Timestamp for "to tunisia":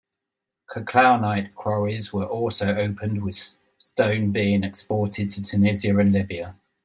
5.29-5.95